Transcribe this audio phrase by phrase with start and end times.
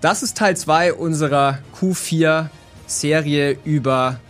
[0.00, 4.20] Das ist Teil 2 unserer Q4-Serie über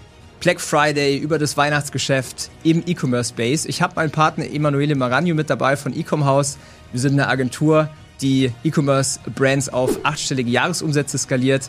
[0.40, 3.66] Black Friday, über das Weihnachtsgeschäft im E-Commerce Space.
[3.66, 6.56] Ich habe meinen Partner Emanuele Maragno mit dabei von Ecom House.
[6.92, 7.90] Wir sind eine Agentur,
[8.22, 11.68] die E-Commerce-Brands auf achtstellige Jahresumsätze skaliert.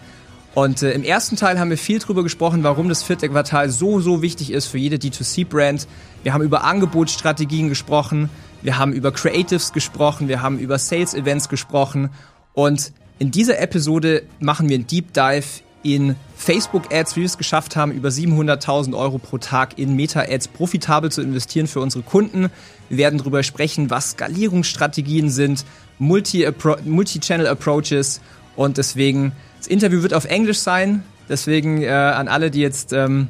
[0.55, 4.00] Und äh, im ersten Teil haben wir viel darüber gesprochen, warum das vierte Quartal so,
[4.00, 5.89] so wichtig ist für jede D2C-Brand.
[6.23, 8.29] Wir haben über Angebotsstrategien gesprochen,
[8.61, 12.11] wir haben über Creatives gesprochen, wir haben über Sales-Events gesprochen
[12.54, 15.45] und in dieser Episode machen wir einen Deep Dive
[15.83, 21.11] in Facebook-Ads, wie wir es geschafft haben, über 700.000 Euro pro Tag in Meta-Ads profitabel
[21.11, 22.50] zu investieren für unsere Kunden.
[22.89, 25.65] Wir werden darüber sprechen, was Skalierungsstrategien sind,
[26.00, 28.21] Multi-Channel-Approaches
[28.55, 33.27] und deswegen, das Interview wird auf Englisch sein, deswegen äh, an alle, die jetzt ähm,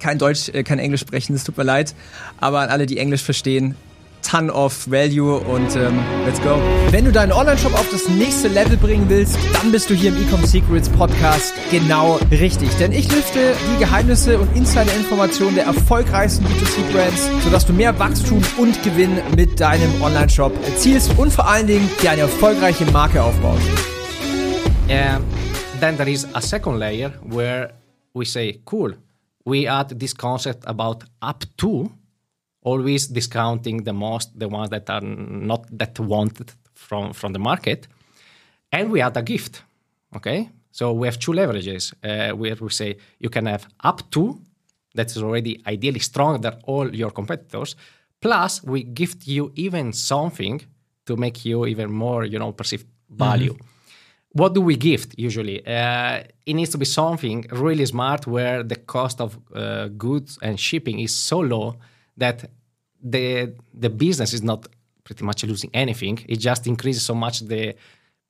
[0.00, 1.94] kein Deutsch, äh, kein Englisch sprechen, es tut mir leid,
[2.38, 3.76] aber an alle, die Englisch verstehen,
[4.24, 6.58] ton of value und ähm, let's go.
[6.90, 10.16] Wenn du deinen Online-Shop auf das nächste Level bringen willst, dann bist du hier im
[10.16, 12.70] Ecom Secrets Podcast genau richtig.
[12.78, 18.82] Denn ich lüfte die Geheimnisse und Insider-Informationen der erfolgreichsten B2C-Brands, sodass du mehr Wachstum und
[18.82, 23.62] Gewinn mit deinem Online-Shop erzielst und vor allen Dingen dir eine erfolgreiche Marke aufbaust.
[24.88, 25.24] And
[25.80, 27.74] then there is a second layer where
[28.14, 28.94] we say, cool,
[29.44, 31.90] we add this concept about up to
[32.64, 37.86] always discounting the most the ones that are not that wanted from from the market
[38.72, 39.62] and we add a gift
[40.16, 44.40] okay so we have two leverages uh, where we say you can have up to
[44.94, 47.76] that's already ideally stronger than all your competitors
[48.20, 50.60] plus we gift you even something
[51.06, 53.68] to make you even more you know perceive value mm-hmm.
[54.36, 55.64] What do we gift usually?
[55.64, 60.58] Uh, it needs to be something really smart where the cost of uh, goods and
[60.58, 61.76] shipping is so low
[62.16, 62.50] that
[63.02, 64.66] the the business is not
[65.04, 66.24] pretty much losing anything.
[66.28, 67.74] It just increases so much the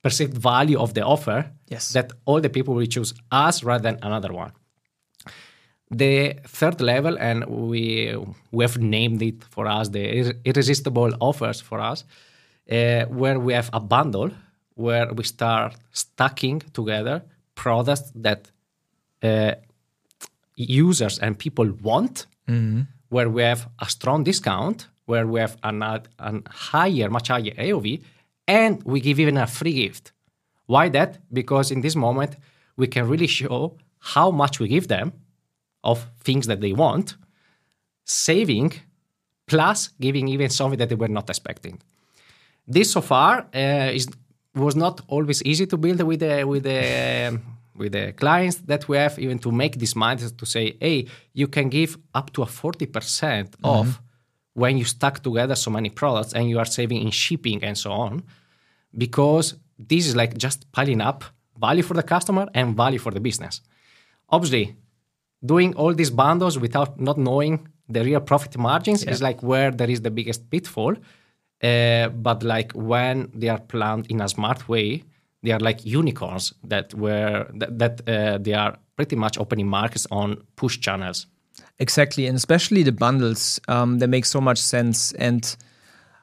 [0.03, 1.93] perceived value of the offer yes.
[1.93, 4.53] that all the people will choose us rather than another one.
[5.91, 8.17] The third level, and we
[8.51, 12.05] we have named it for us the irresistible offers for us,
[12.71, 14.31] uh, where we have a bundle
[14.77, 17.23] where we start stacking together
[17.55, 18.51] products that
[19.23, 19.55] uh,
[20.57, 22.27] users and people want.
[22.49, 22.83] Mm-hmm
[23.15, 25.79] where we have a strong discount, where we have an,
[26.29, 28.03] an higher, much higher AOV,
[28.61, 30.11] and we give even a free gift.
[30.67, 31.11] Why that?
[31.33, 32.33] Because in this moment,
[32.77, 33.77] we can really show
[34.15, 35.13] how much we give them
[35.85, 37.17] of things that they want,
[38.05, 38.73] saving
[39.47, 41.81] plus giving even something that they were not expecting.
[42.67, 44.09] This so far uh, is
[44.57, 47.39] was not always easy to build with the with the
[47.77, 51.49] with the clients that we have, even to make this mindset to say, hey, you
[51.49, 53.65] can give up to a 40% mm-hmm.
[53.65, 54.01] off
[54.55, 57.91] when you stack together so many products and you are saving in shipping and so
[57.91, 58.23] on,
[58.97, 61.25] because this is like just piling up
[61.59, 63.61] value for the customer and value for the business.
[64.29, 64.77] Obviously,
[65.45, 69.11] doing all these bundles without not knowing the real profit margins yeah.
[69.11, 70.95] is like where there is the biggest pitfall.
[71.63, 75.03] Uh, but like when they are planned in a smart way,
[75.45, 80.07] they are like unicorns that were that, that uh, they are pretty much opening markets
[80.11, 81.27] on push channels.
[81.79, 85.13] Exactly, and especially the bundles, um, they make so much sense.
[85.13, 85.57] And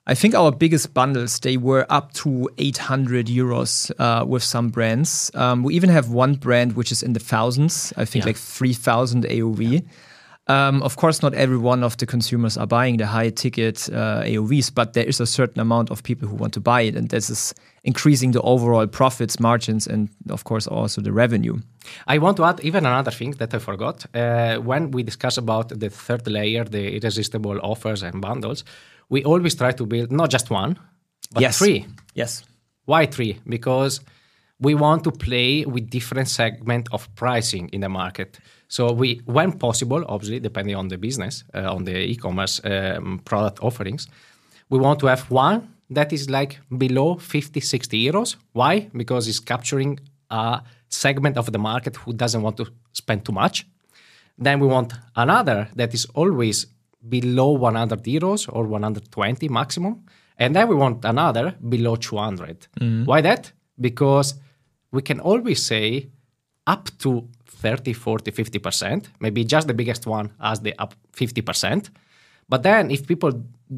[0.07, 5.31] I think our biggest bundles they were up to 800 euros uh, with some brands.
[5.35, 7.93] Um, we even have one brand which is in the thousands.
[7.97, 8.29] I think yeah.
[8.29, 9.71] like 3,000 AOV.
[9.71, 9.79] Yeah.
[10.51, 14.23] Um, of course, not every one of the consumers are buying the high ticket uh,
[14.23, 17.09] AOVs, but there is a certain amount of people who want to buy it, and
[17.09, 17.53] this is
[17.83, 21.57] increasing the overall profits, margins, and of course also the revenue.
[22.07, 24.05] I want to add even another thing that I forgot.
[24.13, 28.63] Uh, when we discuss about the third layer, the irresistible offers and bundles,
[29.09, 30.77] we always try to build not just one,
[31.31, 31.57] but yes.
[31.57, 31.85] three.
[32.13, 32.43] Yes.
[32.85, 33.39] Why three?
[33.47, 34.01] Because
[34.59, 38.39] we want to play with different segment of pricing in the market.
[38.71, 43.59] So we, when possible, obviously depending on the business, uh, on the e-commerce um, product
[43.61, 44.07] offerings,
[44.69, 48.37] we want to have one that is like below 50, 60 euros.
[48.53, 48.87] Why?
[48.95, 49.99] Because it's capturing
[50.29, 53.67] a segment of the market who doesn't want to spend too much.
[54.37, 56.67] Then we want another that is always
[57.09, 60.05] below 100 euros or 120 maximum.
[60.37, 62.67] And then we want another below 200.
[62.79, 63.05] Mm.
[63.05, 63.51] Why that?
[63.81, 64.35] Because
[64.93, 66.07] we can always say
[66.67, 67.27] up to
[67.57, 69.07] 30, 40, 50%.
[69.19, 71.89] Maybe just the biggest one as the up 50%.
[72.49, 73.31] But then if people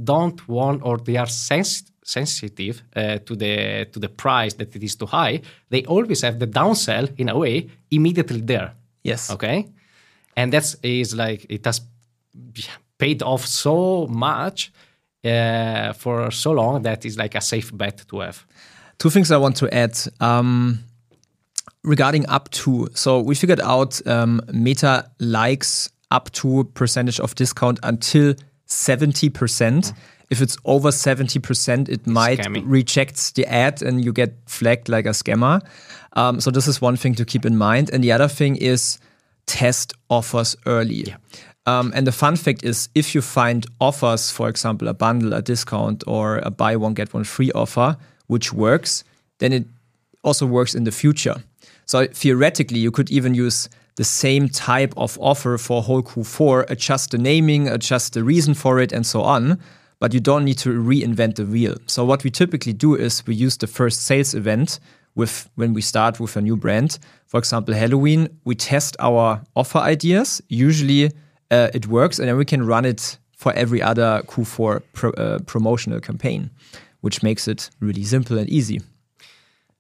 [0.04, 4.84] don't want or they are sens- sensitive uh, to the to the price that it
[4.84, 8.74] is too high, they always have the downsell in a way immediately there.
[9.04, 9.30] Yes.
[9.30, 9.68] Okay.
[10.36, 11.82] And that is like it has
[12.98, 14.72] paid off so much
[15.24, 18.46] uh, for so long that is like a safe bet to have.
[18.98, 19.98] Two things I want to add.
[20.20, 20.80] Um,
[21.84, 27.80] regarding up to, so we figured out um, Meta likes up to percentage of discount
[27.84, 28.36] until
[28.68, 29.94] 70%.
[30.30, 32.64] If it's over 70%, it might Scammy.
[32.66, 35.62] reject the ad and you get flagged like a scammer.
[36.14, 37.90] Um, so this is one thing to keep in mind.
[37.92, 39.00] And the other thing is
[39.46, 41.14] test offers early.
[41.66, 45.42] Um, and the fun fact is, if you find offers, for example, a bundle, a
[45.42, 49.04] discount, or a buy one get one free offer, which works,
[49.40, 49.66] then it
[50.24, 51.36] also works in the future.
[51.86, 57.12] So theoretically, you could even use the same type of offer for whole Q4, adjust
[57.12, 59.60] the naming, adjust the reason for it, and so on.
[60.00, 61.76] But you don't need to reinvent the wheel.
[61.86, 64.80] So what we typically do is we use the first sales event
[65.16, 66.98] with when we start with a new brand.
[67.28, 70.42] For example, Halloween, we test our offer ideas.
[70.50, 71.12] Usually
[71.52, 75.40] uh, it works, and then we can run it for every other Q4 pro, uh,
[75.46, 76.50] promotional campaign,
[77.02, 78.82] which makes it really simple and easy.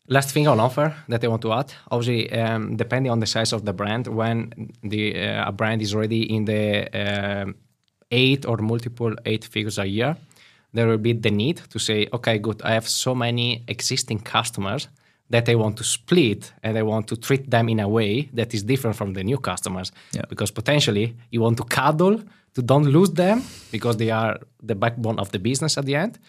[0.07, 3.53] Last thing on offer that I want to add, obviously, um, depending on the size
[3.53, 7.55] of the brand, when the uh, a brand is already in the um
[8.11, 10.15] eight or multiple eight figures a year,
[10.73, 14.87] there will be the need to say, okay, good, I have so many existing customers
[15.29, 18.53] that I want to split and I want to treat them in a way that
[18.53, 19.91] is different from the new customers.
[20.11, 20.23] Yeah.
[20.29, 22.21] Because potentially you want to cuddle
[22.53, 23.41] to don't lose them
[23.71, 26.19] because they are the backbone of the business at the end.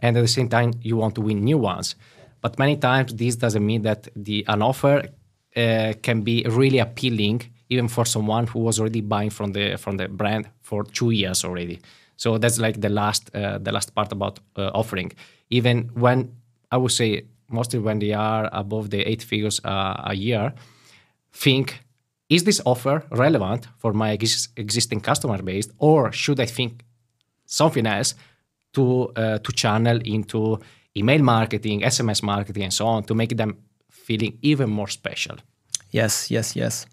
[0.00, 1.96] And at the same time, you want to win new ones.
[2.42, 5.08] But many times this doesn't mean that the an offer
[5.56, 9.96] uh, can be really appealing even for someone who was already buying from the from
[9.96, 11.80] the brand for two years already.
[12.16, 15.12] So that's like the last uh, the last part about uh, offering.
[15.50, 16.34] Even when
[16.70, 20.52] I would say mostly when they are above the eight figures uh, a year,
[21.32, 21.80] think
[22.28, 26.84] is this offer relevant for my ex- existing customer base or should I think
[27.46, 28.14] something else
[28.72, 30.58] to uh, to channel into
[30.96, 33.56] email marketing, SMS marketing, and so on to make them
[33.90, 35.36] feeling even more special.
[35.90, 36.86] Yes, yes, yes.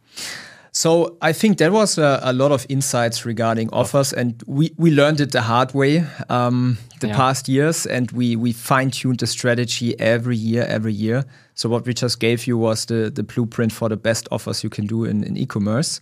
[0.72, 4.92] So I think there was a, a lot of insights regarding offers, and we, we
[4.92, 7.16] learned it the hard way um, the Yeah.
[7.16, 11.24] past years, and we we fine tuned the strategy every year, every year.
[11.56, 14.70] So what we just gave you was the the blueprint for the best offers you
[14.70, 16.00] can do in, in e-commerce.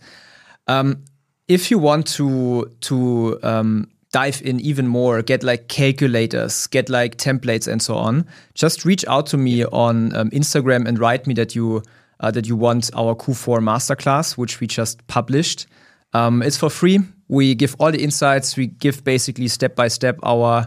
[0.66, 1.02] Um,
[1.48, 7.16] if you want to to um, dive in even more, get like calculators, get like
[7.16, 11.34] templates and so on, just reach out to me on um, Instagram and write me
[11.34, 11.82] that you
[12.20, 15.66] uh, that you want our Q4 masterclass, which we just published.
[16.14, 16.98] Um, it's for free.
[17.28, 18.56] We give all the insights.
[18.56, 20.66] We give basically step by step our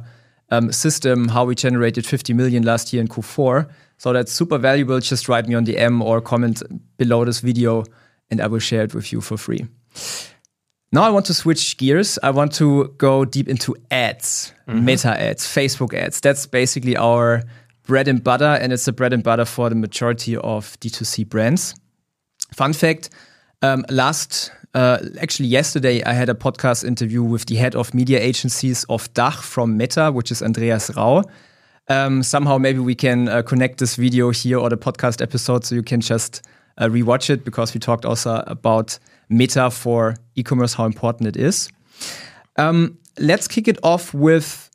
[0.49, 3.69] um, system, how we generated 50 million last year in Q4.
[3.97, 4.99] So that's super valuable.
[4.99, 6.61] Just write me on DM or comment
[6.97, 7.83] below this video,
[8.29, 9.67] and I will share it with you for free.
[10.91, 12.19] Now I want to switch gears.
[12.21, 16.19] I want to go deep into ads, meta ads, Facebook ads.
[16.19, 17.43] That's basically our
[17.83, 21.75] bread and butter, and it's the bread and butter for the majority of D2C brands.
[22.53, 23.09] Fun fact
[23.61, 28.19] um, last, uh, actually, yesterday, I had a podcast interview with the head of media
[28.19, 31.23] agencies of DACH from Meta, which is Andreas Rau.
[31.87, 35.75] Um, somehow, maybe we can uh, connect this video here or the podcast episode so
[35.75, 36.41] you can just
[36.81, 38.99] uh, rewatch it because we talked also about
[39.29, 41.69] Meta for e commerce, how important it is.
[42.57, 44.69] Um, let's kick it off with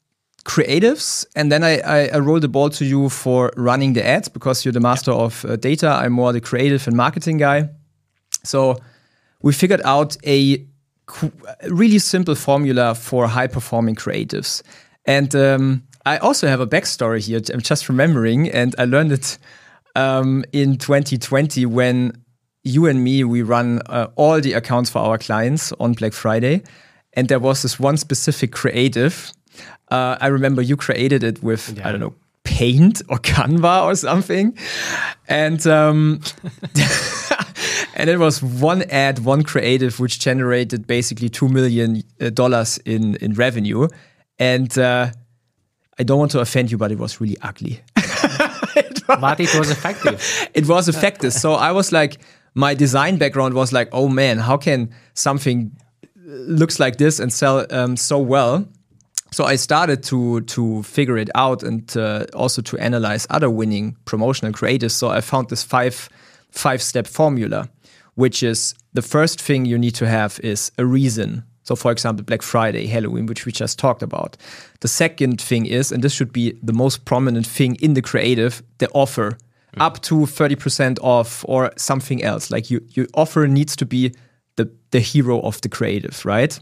[0.44, 4.28] creatives, and then I, I, I roll the ball to you for running the ads
[4.28, 5.88] because you're the master of uh, data.
[5.88, 7.68] I'm more the creative and marketing guy.
[8.44, 8.78] So
[9.42, 10.64] we figured out a
[11.68, 14.62] really simple formula for high performing creatives.
[15.04, 17.40] And um, I also have a backstory here.
[17.52, 19.38] I'm just remembering, and I learned it
[19.96, 22.12] um, in 2020 when
[22.62, 26.62] you and me we run uh, all the accounts for our clients on Black Friday,
[27.14, 29.32] and there was this one specific creative.
[29.90, 34.56] Uh, I remember you created it with I don't know Paint or Canva or something,
[35.28, 36.20] and um,
[37.94, 43.16] and it was one ad, one creative, which generated basically two million uh, dollars in
[43.16, 43.88] in revenue,
[44.38, 45.10] and uh,
[45.98, 47.80] I don't want to offend you, but it was really ugly.
[49.06, 50.48] But it was effective.
[50.54, 51.32] it was effective.
[51.32, 52.18] so I was like,
[52.54, 55.70] my design background was like, oh man, how can something
[56.24, 58.66] looks like this and sell um, so well?
[59.32, 63.96] So I started to to figure it out and uh, also to analyze other winning
[64.04, 64.92] promotional creatives.
[64.92, 66.08] So I found this five
[66.50, 67.68] five step formula,
[68.14, 71.44] which is the first thing you need to have is a reason.
[71.66, 74.36] So, for example, Black Friday, Halloween, which we just talked about.
[74.82, 78.62] The second thing is, and this should be the most prominent thing in the creative,
[78.78, 79.80] the offer mm.
[79.80, 82.52] up to 30% off or something else.
[82.52, 84.14] Like you, your offer needs to be
[84.54, 86.56] the, the hero of the creative, right?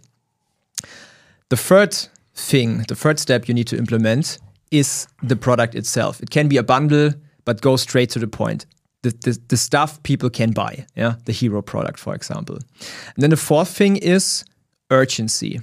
[1.50, 1.94] The third
[2.34, 4.38] thing, the third step you need to implement
[4.70, 6.22] is the product itself.
[6.22, 7.10] It can be a bundle,
[7.44, 8.64] but go straight to the point.
[9.02, 12.56] the, the, the stuff people can buy, yeah, the hero product, for example.
[12.56, 14.44] And then the fourth thing is
[14.90, 15.60] urgency.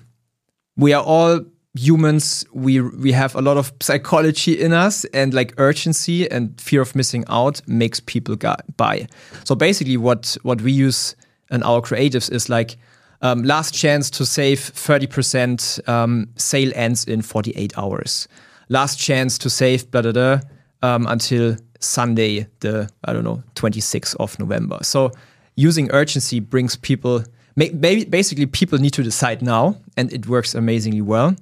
[0.77, 1.41] We are all
[1.73, 2.45] humans.
[2.53, 6.95] We we have a lot of psychology in us and like urgency and fear of
[6.95, 8.35] missing out makes people
[8.77, 9.07] buy.
[9.43, 11.15] So basically what what we use
[11.49, 12.77] in our creatives is like
[13.21, 18.27] um, last chance to save 30% um, sale ends in 48 hours.
[18.69, 20.39] Last chance to save blah blah blah
[20.81, 24.77] um, until sunday the i don't know 26th of november.
[24.81, 25.11] So
[25.55, 27.23] using urgency brings people
[27.55, 31.35] basically people need to decide now and it works amazingly well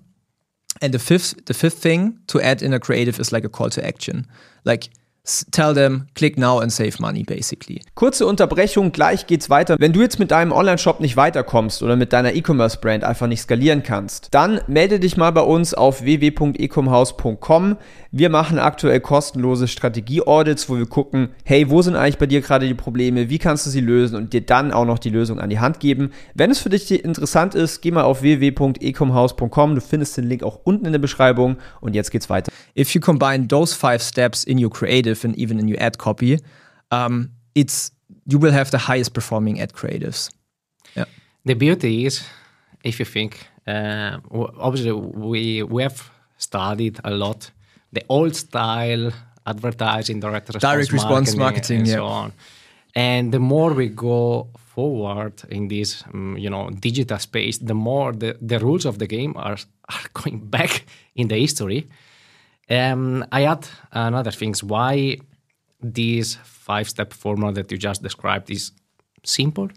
[0.82, 3.70] and the fifth, the fifth thing to add in a creative is like a call
[3.72, 4.28] to action.
[4.64, 4.90] Like
[5.52, 7.82] tell them, click now and save money, basically.
[7.96, 9.76] Kurze Unterbrechung, gleich geht's weiter.
[9.80, 13.84] Wenn du jetzt mit deinem Online-Shop nicht weiterkommst oder mit deiner E-Commerce-Brand einfach nicht skalieren
[13.84, 17.78] kannst, dann melde dich mal bei uns auf www.ecomhouse.com.
[18.12, 22.68] Wir machen aktuell kostenlose Strategie-Audits, wo wir gucken, hey, wo sind eigentlich bei dir gerade
[22.68, 25.52] die Probleme, wie kannst du sie lösen und dir dann auch noch die Lösung an
[25.52, 26.12] die Hand geben.
[26.34, 29.76] Wenn es für dich interessant ist, geh mal auf www.ecomhouse.com.
[29.76, 32.52] Du findest den Link auch unten in der Beschreibung und jetzt geht's weiter.
[32.76, 36.40] If you combine those five steps in your creative and even in your ad copy,
[36.92, 37.92] um, it's
[38.26, 40.32] you will have the highest performing ad creatives.
[40.96, 41.06] Yeah.
[41.46, 42.24] The beauty is,
[42.84, 47.52] if you think, uh, obviously we we have studied a lot
[47.92, 49.12] the old style
[49.46, 51.96] advertising, direct response, direct response marketing, and yeah.
[51.96, 52.34] so on.
[52.96, 58.14] And the more we go forward in this, um, you know, digital space, the more
[58.14, 59.58] the, the rules of the game are
[59.90, 61.88] are going back in the history.
[62.70, 65.18] Um, I add another things why
[65.82, 68.72] this five-step formula that you just described is
[69.24, 69.70] simple.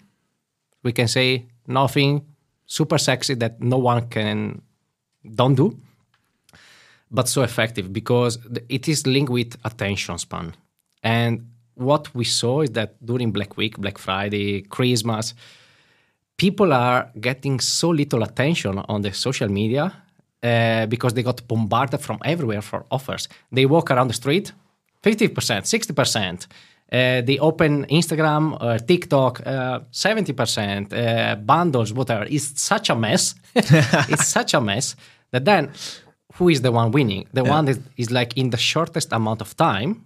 [0.83, 2.27] We can say nothing
[2.67, 4.63] super sexy that no one can
[5.35, 5.79] don't do
[7.13, 8.39] but so effective because
[8.69, 10.55] it is linked with attention span.
[11.03, 15.35] And what we saw is that during Black Week, Black Friday, Christmas,
[16.37, 19.93] people are getting so little attention on the social media
[20.43, 23.29] uh, because they got bombarded from everywhere for offers.
[23.51, 24.53] They walk around the street,
[25.03, 26.47] 50%, 60%.
[26.93, 32.27] Uh, they open Instagram or TikTok, uh, 70%, uh, bundles, whatever.
[32.29, 33.35] It's such a mess.
[33.55, 34.97] it's such a mess
[35.31, 35.71] that then
[36.35, 37.27] who is the one winning?
[37.33, 37.51] The yeah.
[37.51, 40.05] one that is like in the shortest amount of time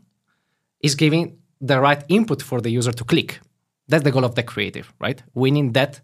[0.81, 3.41] is giving the right input for the user to click.
[3.89, 5.23] That's the goal of the creative, right?
[5.35, 6.01] Winning that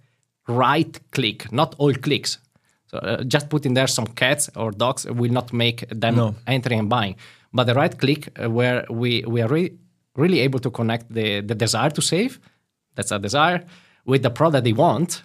[0.49, 2.39] right click, not all clicks.
[2.87, 6.35] So uh, just putting there some cats or dogs will not make them no.
[6.47, 7.17] entering and buying.
[7.53, 9.73] But the right click uh, where we, we are re-
[10.17, 12.39] really able to connect the, the desire to save,
[12.95, 13.65] that's a desire,
[14.05, 15.23] with the product they want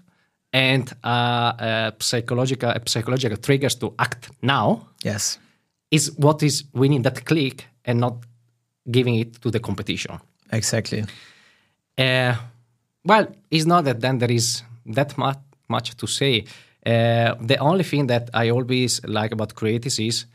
[0.53, 4.87] and uh, psychological psychological triggers to act now.
[5.03, 5.39] Yes,
[5.91, 8.15] is what is winning that click and not
[8.89, 10.19] giving it to the competition.
[10.51, 11.03] Exactly.
[11.97, 12.35] Uh,
[13.03, 15.37] well, it's not that then there is that much
[15.69, 16.45] much to say.
[16.85, 20.25] Uh, the only thing that I always like about creatives is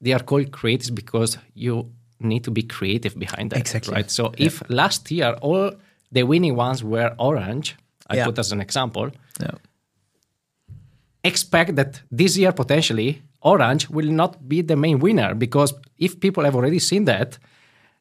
[0.00, 3.58] they are called creatives because you need to be creative behind that.
[3.58, 3.94] Exactly.
[3.94, 4.10] Right.
[4.10, 4.46] So yeah.
[4.46, 5.72] if last year all
[6.12, 7.76] the winning ones were orange,
[8.08, 8.24] I yeah.
[8.26, 9.10] put as an example.
[9.40, 9.50] Yeah.
[11.24, 16.44] Expect that this year potentially Orange will not be the main winner because if people
[16.44, 17.38] have already seen that,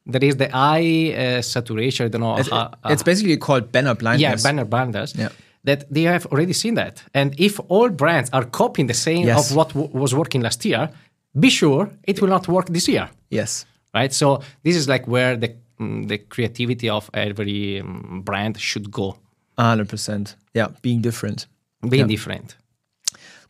[0.06, 2.06] there is the eye uh, saturation.
[2.06, 2.38] I don't know.
[2.38, 4.44] It's, uh, it's basically called banner blindness.
[4.44, 5.14] Yeah, banner blindness.
[5.16, 5.30] Yeah.
[5.64, 9.52] That they have already seen that, and if all brands are copying the same yes.
[9.52, 10.90] of what w- was working last year,
[11.38, 13.10] be sure it will not work this year.
[13.30, 13.66] Yes.
[13.94, 14.14] Right.
[14.14, 19.18] So this is like where the mm, the creativity of every um, brand should go.
[19.58, 20.36] 100%.
[20.54, 21.48] Yeah, being different.
[21.82, 22.16] Being yeah.
[22.16, 22.56] different.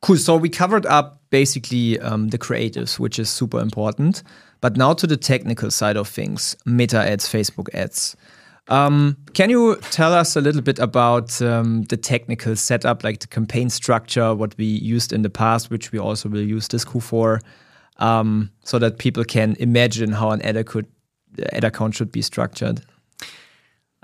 [0.02, 0.18] Cool.
[0.18, 4.24] So we covered up basically um, the creatives, which is super important.
[4.62, 8.16] But now to the technical side of things Meta ads, Facebook ads.
[8.70, 13.28] Um, can you tell us a little bit about um, the technical setup, like the
[13.28, 17.42] campaign structure, what we used in the past, which we also will use this Q4,
[17.98, 20.86] um, so that people can imagine how an ad, could,
[21.54, 22.82] ad account should be structured?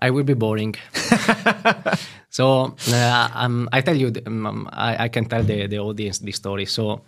[0.03, 0.75] I will be boring.
[2.29, 6.35] so uh, um, I tell you, um, I, I, can tell the, the audience this
[6.35, 6.65] story.
[6.65, 7.01] So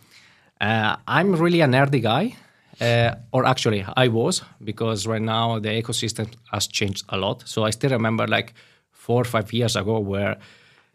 [0.62, 2.36] uh, I'm really a nerdy guy,
[2.80, 7.44] uh, or actually I was, because right now the ecosystem has changed a lot.
[7.46, 8.54] So I still remember like
[8.92, 10.38] four or five years ago where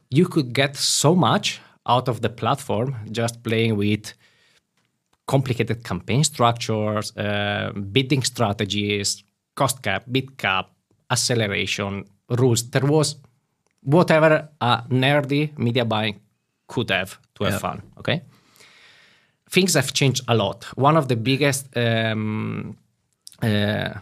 [0.08, 4.14] you could get so much out of the platform just playing with
[5.26, 9.22] complicated campaign structures, uh, bidding strategies,
[9.54, 10.70] cost cap, bid cap,
[11.10, 12.70] acceleration rules.
[12.70, 13.16] There was
[13.82, 16.20] whatever a nerdy media buying
[16.66, 17.58] could have to have yeah.
[17.58, 17.82] fun.
[17.98, 18.22] Okay,
[19.50, 20.64] things have changed a lot.
[20.76, 22.76] One of the biggest um,
[23.42, 23.94] uh,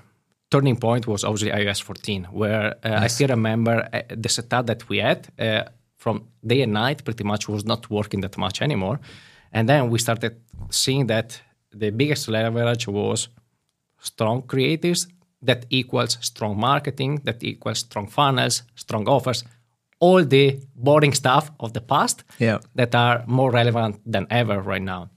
[0.50, 4.88] turning point was obviously iOS 14, where uh, I still remember uh, the setup that
[4.88, 5.64] we had uh,
[5.96, 9.00] from day and night pretty much was not working that much anymore.
[9.52, 10.36] And then we started
[10.70, 11.40] seeing that
[11.72, 13.28] the biggest leverage was
[14.00, 15.06] strong creatives
[15.42, 19.44] that equals strong marketing, that equals strong funnels, strong offers,
[20.00, 22.58] all the boring stuff of the past Yeah.
[22.74, 25.08] that are more relevant than ever right now.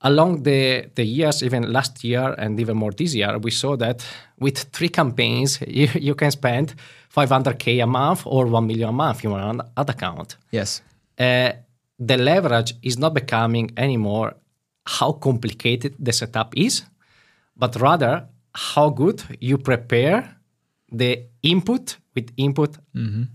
[0.00, 4.04] Along the, the years, even last year and even more this year, we saw that
[4.38, 6.74] with three campaigns, you, you can spend
[7.16, 10.36] 500K a month or 1 million a month you in one ad account.
[10.50, 10.82] Yes.
[11.18, 11.52] Uh,
[11.98, 14.34] the leverage is not becoming anymore
[14.86, 16.82] how complicated the setup is,
[17.56, 20.36] but rather how good you prepare
[20.90, 22.76] the input with input,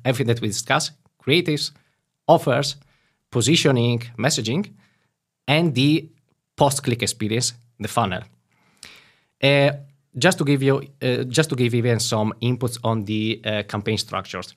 [0.05, 1.71] everything that we discuss, creatives,
[2.27, 2.77] offers,
[3.31, 4.73] positioning, messaging,
[5.47, 6.09] and the
[6.55, 8.23] post-click experience, the funnel.
[9.43, 9.71] Uh,
[10.17, 13.97] just to give you, uh, just to give even some inputs on the uh, campaign
[13.97, 14.55] structures,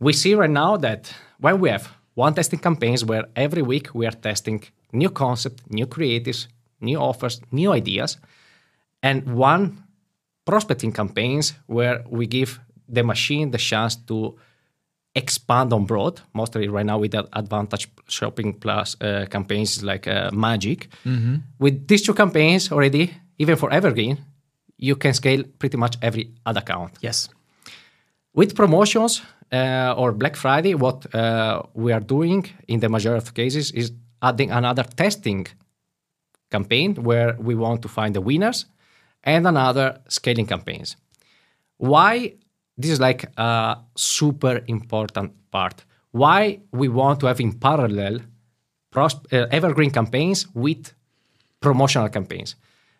[0.00, 4.06] we see right now that when we have one testing campaigns where every week we
[4.06, 6.46] are testing new concept, new creatives,
[6.80, 8.18] new offers, new ideas,
[9.02, 9.83] and one
[10.44, 14.36] prospecting campaigns where we give the machine the chance to
[15.14, 20.30] expand on broad, mostly right now with that advantage shopping plus uh, campaigns like uh,
[20.32, 20.88] Magic.
[21.58, 24.18] With these two campaigns already, even for Evergreen,
[24.76, 26.92] you can scale pretty much every ad account.
[27.00, 27.28] Yes.
[28.34, 29.22] With promotions
[29.52, 33.92] uh, or Black Friday, what uh, we are doing in the majority of cases is
[34.20, 35.46] adding another testing
[36.50, 38.66] campaign where we want to find the winners
[39.24, 40.96] and another scaling campaigns.
[41.78, 42.34] Why
[42.76, 45.84] this is like a super important part.
[46.12, 48.20] Why we want to have in parallel
[48.90, 50.92] pros- uh, evergreen campaigns with
[51.60, 52.56] promotional campaigns.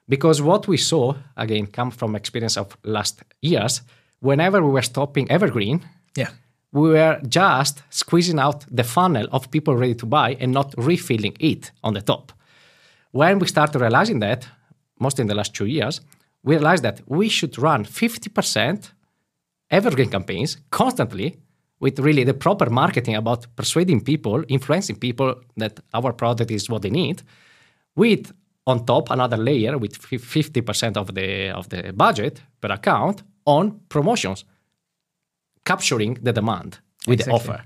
[0.08, 3.82] Because what we saw, again, come from experience of last years,
[4.20, 5.80] whenever we were stopping evergreen,
[6.16, 6.30] Yeah.
[6.72, 11.36] we were just squeezing out the funnel of people ready to buy and not refilling
[11.40, 12.32] it on the top.
[13.12, 14.46] When we started realizing that,
[15.04, 15.94] mostly in the last two years,
[16.46, 18.92] we realized that we should run 50%
[19.70, 21.28] evergreen campaigns constantly
[21.80, 25.28] with really the proper marketing about persuading people, influencing people
[25.62, 27.22] that our product is what they need,
[27.96, 28.32] with
[28.66, 34.44] on top another layer with 50% of the of the budget per account on promotions,
[35.64, 36.70] capturing the demand
[37.06, 37.30] with Exactly.
[37.30, 37.64] the offer.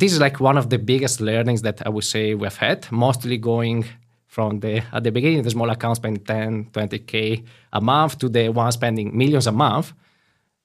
[0.00, 3.36] This is like one of the biggest learnings that I would say we've had, mostly
[3.38, 3.84] going
[4.32, 8.48] from the at the beginning the small account spending 10, 20k a month to the
[8.48, 9.92] one spending millions a month.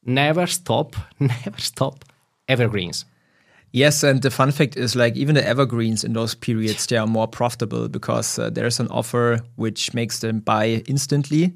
[0.06, 2.06] Never stop, never stop
[2.48, 3.04] evergreens.
[3.74, 7.06] Yes, and the fun fact is like even the evergreens in those periods they are
[7.06, 11.54] more profitable because uh, there's an offer which makes them buy instantly,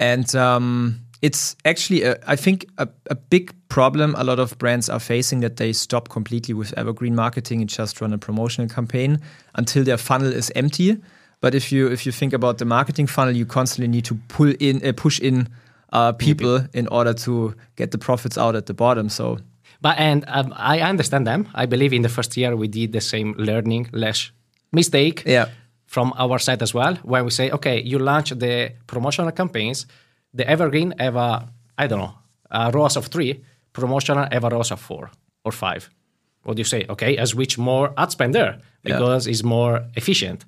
[0.00, 4.88] and um, it's actually a, I think a, a big problem a lot of brands
[4.88, 9.20] are facing that they stop completely with evergreen marketing and just run a promotional campaign
[9.54, 10.96] until their funnel is empty.
[11.42, 14.54] But if you if you think about the marketing funnel, you constantly need to pull
[14.58, 15.48] in uh, push in
[15.92, 19.08] uh, people in order to get the profits out at the bottom.
[19.08, 19.38] So
[19.80, 21.48] But and um, I understand them.
[21.54, 24.32] I believe in the first year we did the same learning less
[24.70, 25.46] mistake yeah.
[25.86, 26.94] from our side as well.
[27.02, 29.86] When we say, okay, you launch the promotional campaigns,
[30.32, 32.14] the evergreen have a I don't know
[32.50, 35.10] a ROAS of three, promotional have a ROAS of four
[35.44, 35.90] or five.
[36.44, 36.86] What do you say?
[36.88, 38.52] Okay, I switch more ad spend there
[38.84, 38.98] Yeah.
[38.98, 40.44] because it's more efficient.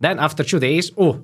[0.00, 1.20] Then after two days, oh,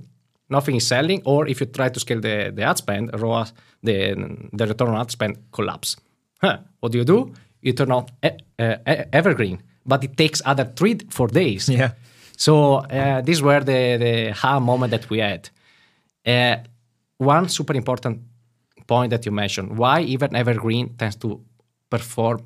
[0.49, 1.23] nothing is selling.
[1.25, 4.15] Or if you try to scale the, the ad spend, ROAS, the,
[4.53, 5.97] the return on ad spend collapse.
[6.41, 6.59] Huh.
[6.81, 7.33] What do you do?
[7.63, 8.77] You turn on e- uh,
[9.13, 11.69] evergreen, but it takes other three, four days.
[11.69, 11.93] Yeah.
[12.37, 15.49] So uh, these were the, the ha moment that we had.
[16.27, 16.57] Uh,
[17.17, 18.21] one super important
[18.87, 21.41] point that you mentioned, why even evergreen tends to
[21.89, 22.41] perform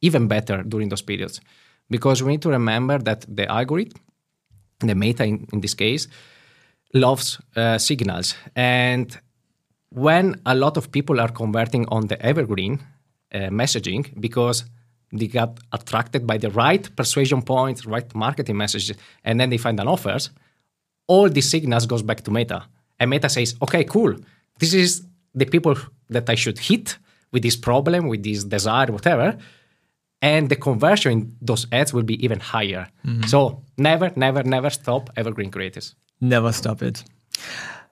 [0.00, 1.40] even better during those periods.
[1.90, 4.00] Because we need to remember that the algorithm,
[4.86, 6.08] the meta in, in this case,
[6.92, 8.34] loves uh, signals.
[8.54, 9.18] And
[9.90, 12.80] when a lot of people are converting on the evergreen
[13.32, 14.64] uh, messaging because
[15.12, 19.78] they got attracted by the right persuasion points, right marketing messages, and then they find
[19.78, 20.30] an offers,
[21.06, 22.64] all these signals goes back to Meta.
[22.98, 24.16] And Meta says, okay, cool.
[24.58, 25.76] This is the people
[26.08, 26.98] that I should hit
[27.32, 29.36] with this problem, with this desire, whatever.
[30.24, 32.86] And the conversion in those ads will be even higher.
[33.26, 35.94] So never, never, never stop evergreen creators.
[36.20, 37.04] Never stop it.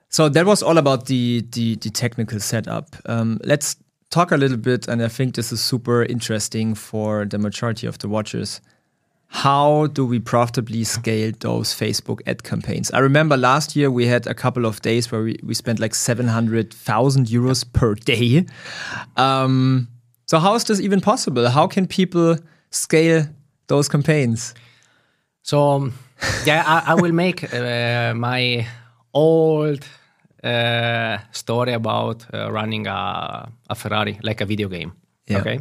[0.09, 2.87] So that was all about the the, the technical setup.
[3.05, 3.77] Um, let's
[4.09, 7.99] talk a little bit, and I think this is super interesting for the majority of
[7.99, 8.61] the watchers.
[9.35, 12.91] how do we profitably scale those Facebook ad campaigns?
[12.91, 15.95] I remember last year we had a couple of days where we, we spent like
[15.95, 18.45] 700,000 euros per day.
[19.17, 19.89] Um,
[20.33, 21.47] so, how is this even possible?
[21.51, 22.39] How can people
[22.71, 23.27] scale
[23.67, 24.55] those campaigns?
[25.43, 25.93] So, um,
[26.47, 28.67] yeah, I, I, will make uh, my
[29.13, 29.87] old
[30.43, 34.95] uh, story about uh, running a, a, Ferrari, like a video game.
[35.27, 35.41] Yeah.
[35.41, 35.61] Okay.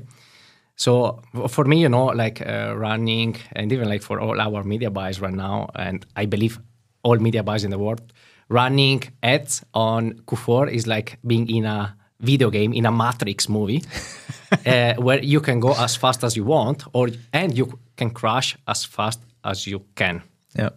[0.77, 4.89] So for me, you know, like uh, running and even like for all our media
[4.89, 6.61] buys right now, and I believe
[7.03, 8.13] all media buys in the world,
[8.47, 13.83] running ads on Q4 is like being in a video game in a Matrix movie,
[14.65, 18.57] uh, where you can go as fast as you want, or and you can crash
[18.67, 20.21] as fast as you can.
[20.55, 20.69] Yeah.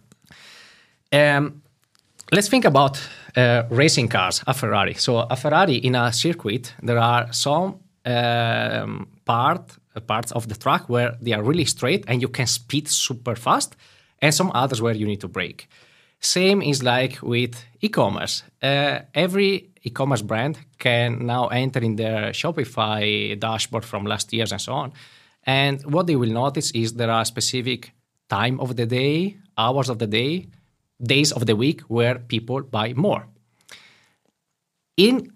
[1.11, 1.61] Um,
[2.31, 2.99] let's think about
[3.35, 4.93] uh, racing cars, a Ferrari.
[4.93, 10.55] So a Ferrari in a circuit, there are some um, part uh, parts of the
[10.55, 13.75] track where they are really straight and you can speed super fast,
[14.21, 15.67] and some others where you need to brake.
[16.19, 18.43] Same is like with e-commerce.
[18.61, 24.61] Uh, every e-commerce brand can now enter in their Shopify dashboard from last years and
[24.61, 24.93] so on.
[25.43, 27.93] And what they will notice is there are specific
[28.29, 30.47] time of the day, hours of the day,
[31.01, 33.27] days of the week where people buy more.
[34.97, 35.31] In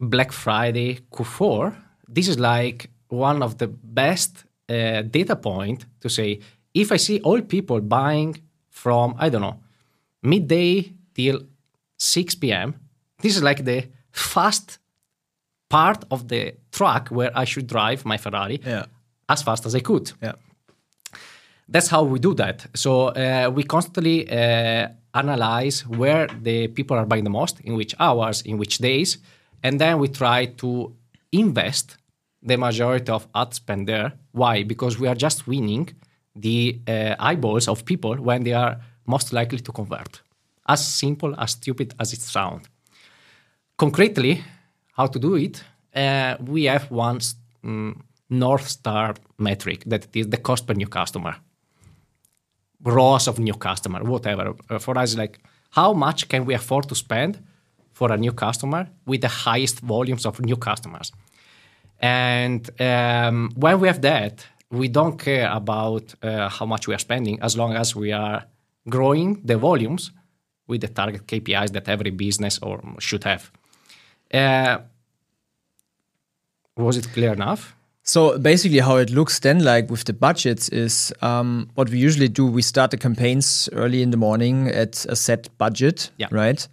[0.00, 1.74] Black Friday Q4,
[2.08, 6.40] this is like one of the best uh, data point to say
[6.74, 9.60] if I see all people buying from I don't know
[10.22, 11.40] midday till
[11.98, 12.74] 6 p.m.
[13.20, 14.78] This is like the fast
[15.68, 18.86] part of the track where I should drive my Ferrari yeah.
[19.28, 20.12] as fast as I could.
[20.22, 20.32] Yeah.
[21.68, 22.66] That's how we do that.
[22.74, 27.94] So uh, we constantly uh, analyze where the people are buying the most, in which
[27.98, 29.18] hours, in which days,
[29.62, 30.94] and then we try to
[31.32, 31.96] invest
[32.42, 34.12] the majority of ad spend there.
[34.32, 34.62] Why?
[34.62, 35.88] Because we are just winning
[36.36, 38.76] the uh, eyeballs of people when they are
[39.06, 40.20] most likely to convert.
[40.68, 42.66] As simple, as stupid as it sounds.
[43.78, 44.42] Concretely,
[44.92, 45.62] how to do it?
[45.94, 47.20] Uh, we have one
[47.62, 51.36] um, North Star metric that is the cost per new customer,
[52.82, 54.54] ROAS of new customer, whatever.
[54.70, 55.38] Uh, for us, like
[55.70, 57.38] how much can we afford to spend
[57.92, 61.12] for a new customer with the highest volumes of new customers?
[62.00, 66.98] And um, when we have that, we don't care about uh, how much we are
[66.98, 68.44] spending as long as we are
[68.88, 70.12] growing the volumes
[70.66, 73.50] with the target KPIs that every business or should have.
[74.32, 74.78] Uh,
[76.76, 77.74] was it clear enough?
[78.02, 82.28] So basically, how it looks then, like with the budgets, is um, what we usually
[82.28, 82.46] do.
[82.46, 86.28] We start the campaigns early in the morning at a set budget, yeah.
[86.30, 86.68] right?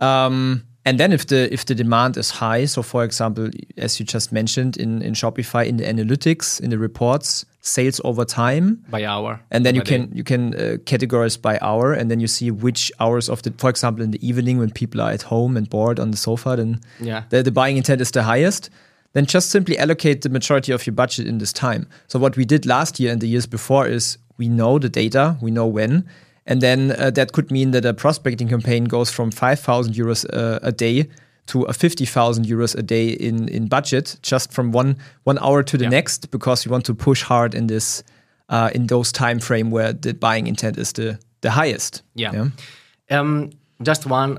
[0.00, 4.06] Um, and then if the if the demand is high, so for example, as you
[4.06, 9.04] just mentioned in, in Shopify, in the analytics, in the reports, sales over time by
[9.04, 12.50] hour, and then you can you can uh, categorize by hour, and then you see
[12.50, 15.68] which hours of the, for example, in the evening when people are at home and
[15.68, 17.24] bored on the sofa, then yeah.
[17.30, 18.70] the, the buying intent is the highest.
[19.12, 21.86] Then just simply allocate the majority of your budget in this time.
[22.06, 25.38] So what we did last year and the years before is we know the data,
[25.40, 26.04] we know when,
[26.46, 30.58] and then uh, that could mean that a prospecting campaign goes from 5,000 euros uh,
[30.62, 31.08] a day
[31.46, 35.76] to a 50,000 euros a day in, in budget just from one, one hour to
[35.76, 35.90] the yeah.
[35.90, 38.02] next because you want to push hard in this
[38.48, 42.02] uh, in those time frame where the buying intent is the, the highest.
[42.14, 42.32] Yeah.
[42.32, 43.18] yeah?
[43.18, 43.50] Um,
[43.82, 44.38] just one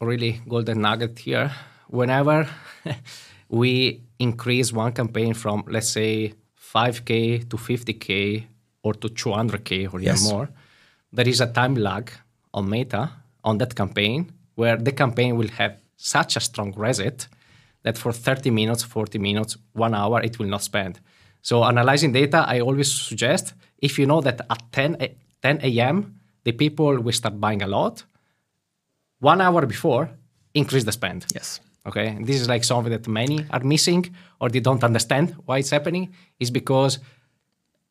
[0.00, 1.50] really golden nugget here.
[1.88, 2.46] Whenever
[3.48, 6.34] we increase one campaign from, let's say,
[6.74, 8.44] 5K to 50K
[8.82, 10.22] or to 200K or yes.
[10.22, 10.48] even more,
[11.12, 12.10] there is a time lag
[12.54, 13.10] on Meta
[13.44, 17.28] on that campaign where the campaign will have such a strong reset
[17.82, 21.00] that for 30 minutes, 40 minutes, one hour, it will not spend.
[21.42, 25.08] So analyzing data, I always suggest if you know that at 10, eh,
[25.42, 28.04] 10 a.m., the people will start buying a lot,
[29.18, 30.10] one hour before,
[30.54, 31.26] increase the spend.
[31.34, 31.60] Yes.
[31.86, 32.08] Okay.
[32.08, 35.70] And this is like something that many are missing or they don't understand why it's
[35.70, 36.98] happening is because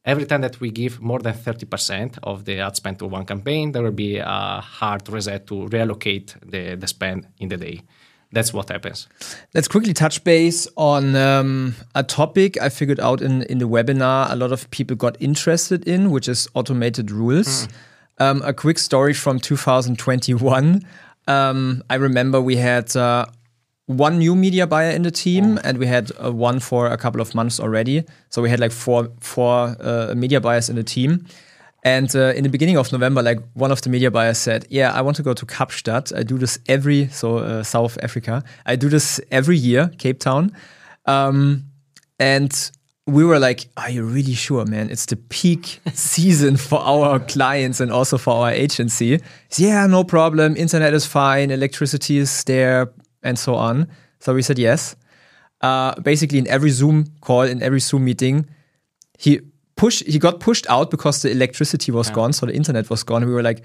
[0.05, 3.71] every time that we give more than 30% of the ad spend to one campaign,
[3.71, 7.81] there will be a hard reset to reallocate the, the spend in the day.
[8.33, 9.07] That's what happens.
[9.53, 14.31] Let's quickly touch base on um, a topic I figured out in, in the webinar
[14.31, 17.67] a lot of people got interested in, which is automated rules.
[17.67, 17.73] Mm.
[18.19, 20.85] Um, a quick story from 2021.
[21.27, 23.25] Um, I remember we had uh,
[23.97, 27.21] one new media buyer in the team, and we had uh, one for a couple
[27.21, 28.03] of months already.
[28.29, 31.25] So we had like four four uh, media buyers in the team.
[31.83, 34.91] And uh, in the beginning of November, like one of the media buyers said, "Yeah,
[34.91, 36.15] I want to go to Kapstadt.
[36.15, 38.43] I do this every so uh, South Africa.
[38.65, 40.51] I do this every year, Cape Town,
[41.05, 41.63] um,
[42.19, 42.71] and
[43.07, 44.89] we were like, Are you really sure, man?
[44.89, 49.19] It's the peak season for our clients and also for our agency.
[49.49, 50.55] Said, yeah, no problem.
[50.55, 51.51] Internet is fine.
[51.51, 52.91] Electricity is there
[53.23, 53.87] and so on.
[54.19, 54.95] So we said yes.
[55.61, 58.47] Uh, basically, in every Zoom call, in every Zoom meeting,
[59.17, 59.41] he
[59.75, 62.15] pushed, he got pushed out because the electricity was yeah.
[62.15, 62.33] gone.
[62.33, 63.25] So the internet was gone.
[63.25, 63.63] We were like,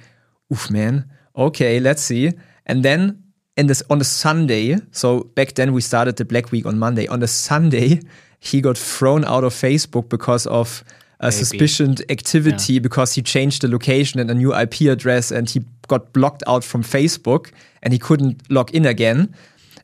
[0.53, 1.11] Oof, man.
[1.37, 2.33] Okay, let's see.
[2.67, 3.23] And then
[3.57, 7.07] in this on the Sunday, so back then we started the Black Week on Monday.
[7.09, 8.01] On the Sunday,
[8.39, 10.85] he got thrown out of Facebook because of
[11.21, 12.81] a suspicious activity yeah.
[12.81, 16.63] because he changed the location and a new IP address and he got blocked out
[16.63, 17.53] from Facebook
[17.83, 19.35] and he couldn't log in again.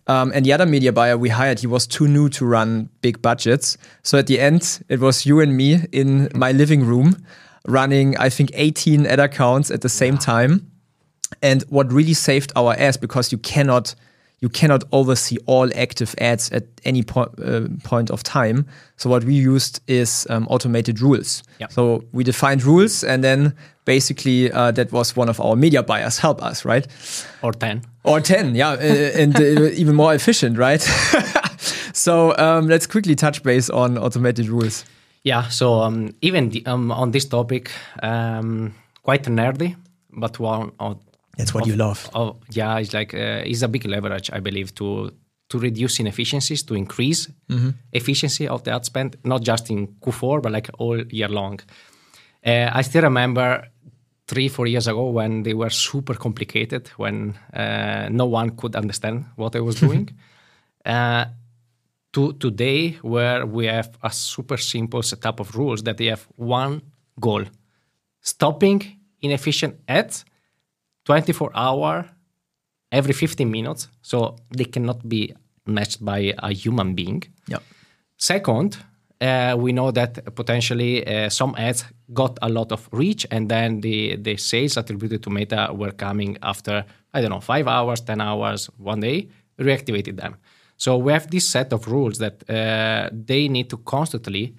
[0.08, 3.22] Um, and the other media buyer we hired, he was too new to run big
[3.22, 3.78] budgets.
[4.02, 7.24] So at the end, it was you and me in my living room
[7.66, 10.70] running, I think, 18 ad accounts at the same time.
[11.40, 13.94] And what really saved our ass because you cannot
[14.42, 18.66] you cannot oversee all active ads at any po uh, point of time.
[18.96, 21.44] So what we used is um, automated rules.
[21.70, 26.18] So we defined rules, and then basically uh, that was one of our media buyers
[26.18, 26.86] help us, right?
[27.42, 27.82] Or ten.
[28.02, 29.42] Or ten, yeah, uh, and uh,
[29.80, 30.80] even more efficient, right?
[31.92, 34.84] so um, let's quickly touch base on automated rules.
[35.22, 35.48] Yeah.
[35.48, 37.70] So um, even the, um, on this topic,
[38.02, 38.74] um,
[39.04, 39.76] quite nerdy,
[40.10, 40.72] but one
[41.36, 42.10] that's what of, you love.
[42.14, 45.12] Oh, yeah, it's like uh, it's a big leverage, I believe, to
[45.48, 47.70] to reduce inefficiencies, to increase mm-hmm.
[47.92, 51.60] efficiency of the ad spend, not just in Q4, but like all year long.
[52.44, 53.68] Uh, I still remember
[54.26, 59.26] three, four years ago when they were super complicated, when uh, no one could understand
[59.36, 60.08] what I was doing.
[60.86, 61.26] uh,
[62.14, 66.82] to today, where we have a super simple setup of rules that they have one
[67.18, 67.44] goal:
[68.20, 68.82] stopping
[69.20, 70.24] inefficient ads
[71.04, 72.08] 24 hour
[72.90, 75.34] every 15 minutes so they cannot be
[75.66, 77.22] matched by a human being.
[77.48, 77.58] Yeah.
[78.16, 78.76] Second
[79.20, 83.80] uh, we know that potentially uh, some ads got a lot of reach and then
[83.80, 86.84] the, the sales attributed to meta were coming after
[87.14, 90.36] i don't know five hours 10 hours one day reactivated them.
[90.76, 94.54] So we have this set of rules that uh, they need to constantly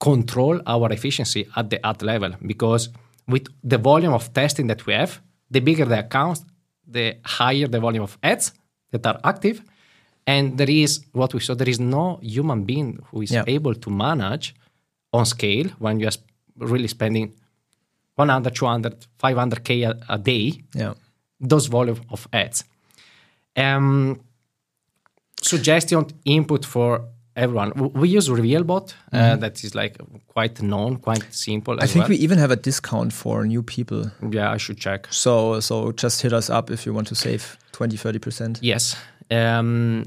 [0.00, 2.90] control our efficiency at the ad level because
[3.26, 6.44] with the volume of testing that we have the bigger the accounts,
[6.86, 8.52] the higher the volume of ads
[8.90, 9.62] that are active.
[10.26, 13.44] And there is what we saw, there is no human being who is yeah.
[13.46, 14.54] able to manage
[15.12, 16.18] on scale when you are
[16.56, 17.34] really spending
[18.16, 20.94] 100, 200, 500K a, a day, yeah.
[21.40, 22.64] those volume of ads.
[23.56, 24.20] Um,
[25.42, 27.04] suggestion input for
[27.36, 27.72] everyone.
[27.94, 29.40] We use RevealBot, uh, mm-hmm.
[29.40, 31.76] that is like quite known, quite simple.
[31.80, 32.10] I think well.
[32.10, 34.10] we even have a discount for new people.
[34.30, 35.06] Yeah, I should check.
[35.10, 38.58] So, so just hit us up if you want to save 20, 30%.
[38.62, 38.96] Yes.
[39.30, 40.04] Um,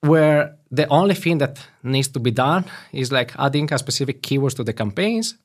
[0.00, 4.56] where the only thing that needs to be done is like adding a specific keywords
[4.56, 5.36] to the campaigns,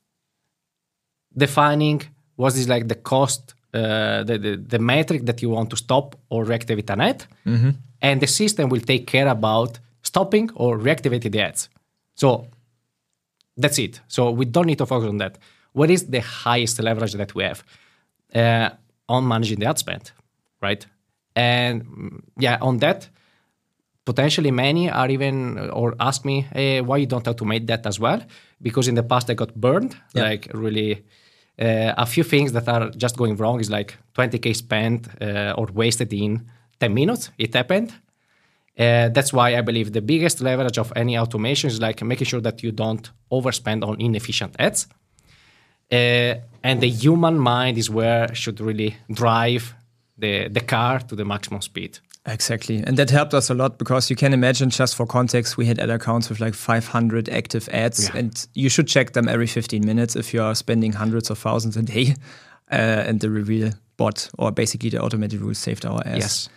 [1.35, 2.01] defining
[2.35, 6.15] what is like the cost, uh, the, the, the metric that you want to stop
[6.29, 7.69] or reactivate an ad, mm-hmm.
[8.01, 11.69] and the system will take care about stopping or reactivating the ads.
[12.15, 12.47] So
[13.57, 14.01] that's it.
[14.07, 15.37] So we don't need to focus on that.
[15.73, 17.63] What is the highest leverage that we have
[18.35, 18.69] uh,
[19.07, 20.11] on managing the ad spend,
[20.61, 20.85] right?
[21.35, 23.09] And mm, yeah, on that,
[24.05, 28.21] potentially many are even or ask me, hey, why you don't automate that as well?
[28.61, 30.23] Because in the past I got burned, yeah.
[30.23, 31.05] like really.
[31.61, 35.65] Uh, a few things that are just going wrong is like 20k spent uh, or
[35.73, 37.31] wasted in 10 minutes.
[37.37, 37.91] It happened
[38.79, 42.41] uh, that's why I believe the biggest leverage of any automation is like making sure
[42.41, 44.87] that you don't overspend on inefficient ads.
[45.91, 49.73] Uh, and the human mind is where should really drive
[50.17, 51.99] the, the car to the maximum speed.
[52.25, 52.77] Exactly.
[52.85, 55.79] And that helped us a lot because you can imagine, just for context, we had
[55.79, 58.19] ad accounts with like 500 active ads, yeah.
[58.19, 61.75] and you should check them every 15 minutes if you are spending hundreds of thousands
[61.75, 62.15] a day.
[62.71, 66.17] Uh, and the reveal bot, or basically the automated rules, saved our ass.
[66.17, 66.49] Yes.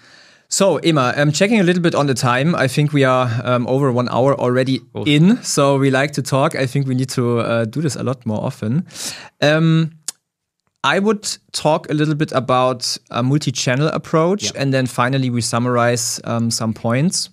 [0.52, 2.54] So, Emma, I'm checking a little bit on the time.
[2.54, 5.02] I think we are um, over one hour already oh.
[5.04, 5.42] in.
[5.42, 6.54] So, we like to talk.
[6.54, 8.86] I think we need to uh, do this a lot more often.
[9.40, 9.92] Um,
[10.84, 14.44] I would talk a little bit about a multi channel approach.
[14.44, 14.60] Yeah.
[14.60, 17.30] And then finally, we summarize um, some points.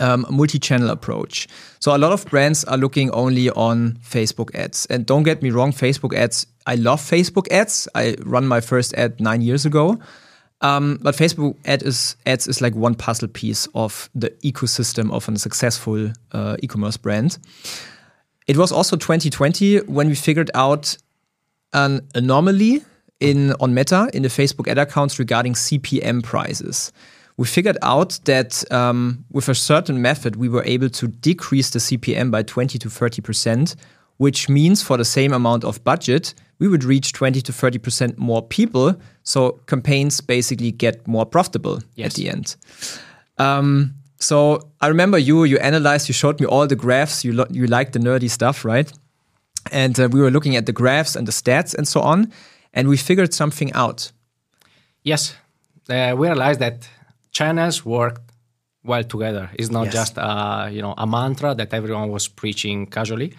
[0.00, 1.46] Um, multi channel approach.
[1.78, 4.86] So, a lot of brands are looking only on Facebook ads.
[4.86, 7.86] And don't get me wrong, Facebook ads, I love Facebook ads.
[7.94, 9.98] I run my first ad nine years ago.
[10.60, 15.28] Um, but Facebook ad is, ads is like one puzzle piece of the ecosystem of
[15.28, 17.38] a successful uh, e-commerce brand.
[18.46, 20.96] It was also 2020 when we figured out
[21.72, 22.82] an anomaly
[23.20, 26.92] in on Meta in the Facebook ad accounts regarding CPM prices.
[27.36, 31.80] we figured out that um, with a certain method, we were able to decrease the
[31.80, 33.74] CPM by 20 to 30%,
[34.18, 38.40] which means for the same amount of budget, we would reach 20 to 30% more
[38.42, 38.94] people.
[39.22, 42.06] So campaigns basically get more profitable Yes.
[42.06, 42.56] at the end.
[43.38, 47.46] Um, so I remember you, you analyzed, you showed me all the graphs, you, lo-
[47.50, 48.90] you like the nerdy stuff, right?
[49.72, 52.32] And uh, we were looking at the graphs and the stats and so on,
[52.72, 54.12] and we figured something out.
[55.02, 55.34] Yes,
[55.88, 56.88] uh, we realized that
[57.32, 58.20] channels work
[58.84, 59.50] well together.
[59.58, 59.94] It's not Yes.
[59.94, 63.32] just uh, you know a mantra that everyone was preaching casually,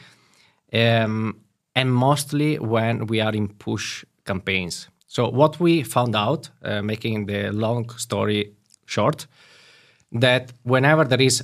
[0.73, 1.41] um,
[1.75, 4.89] and mostly when we are in push campaigns.
[5.07, 8.53] So what we found out, uh, making the long story
[8.85, 9.27] short,
[10.11, 11.43] that whenever there is,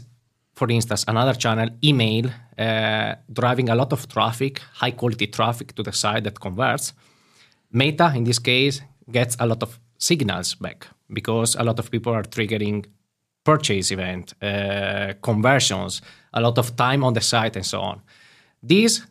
[0.56, 5.84] for instance, another channel email uh, driving a lot of traffic, high quality traffic to
[5.84, 6.94] the site that converts,
[7.72, 12.14] Meta, in this case, gets a lot of signals back because a lot of people
[12.14, 12.86] are triggering
[13.44, 16.02] purchase event, uh, conversions,
[16.34, 18.02] a lot of time on the site, and so on.
[18.62, 19.02] This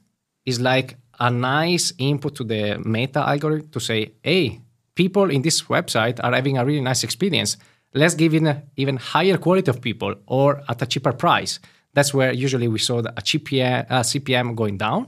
[0.50, 4.60] is like a nice input to the Meta algorithm to say, hey,
[4.94, 7.56] people in this website are having a really nice experience.
[7.94, 11.58] Let's give it an even higher quality of people or at a cheaper price.
[11.94, 15.02] That's where usually we saw the- a CPM, uh, CPM going down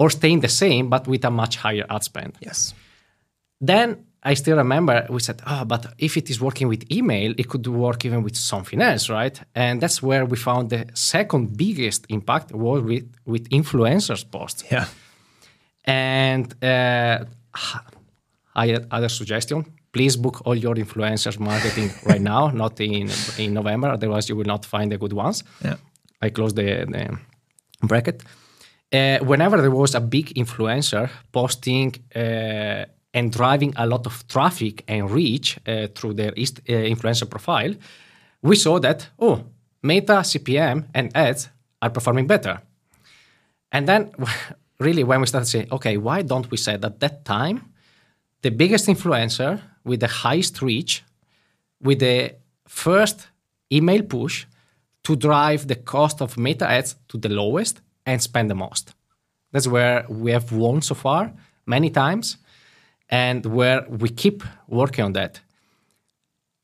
[0.00, 2.32] or staying the same, but with a much higher ad spend.
[2.40, 2.74] Yes.
[3.60, 3.88] Then
[4.30, 7.66] I still remember we said, oh, but if it is working with email, it could
[7.68, 9.40] work even with something else, right?
[9.54, 14.64] And that's where we found the second biggest impact was with, with influencers posts.
[14.68, 14.86] Yeah.
[15.84, 17.24] And uh,
[18.56, 19.64] I had other suggestion.
[19.92, 23.08] Please book all your influencers marketing right now, not in
[23.38, 23.88] in November.
[23.90, 25.44] Otherwise, you will not find the good ones.
[25.64, 25.76] Yeah.
[26.20, 27.18] I closed the, the
[27.86, 28.24] bracket.
[28.92, 32.86] Uh, whenever there was a big influencer posting uh,
[33.16, 37.74] and driving a lot of traffic and reach uh, through their uh, influencer profile,
[38.42, 39.42] we saw that, oh,
[39.82, 41.48] Meta, CPM, and ads
[41.80, 42.60] are performing better.
[43.72, 44.12] And then,
[44.78, 47.72] really, when we started saying, okay, why don't we say at that time,
[48.42, 51.02] the biggest influencer with the highest reach,
[51.80, 52.34] with the
[52.68, 53.28] first
[53.72, 54.44] email push
[55.04, 58.94] to drive the cost of meta ads to the lowest and spend the most.
[59.52, 61.32] That's where we have won so far
[61.64, 62.36] many times
[63.08, 65.40] and where we keep working on that.